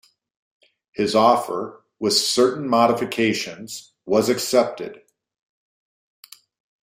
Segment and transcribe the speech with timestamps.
[0.93, 5.03] His offer, with certain modifications, was accepted.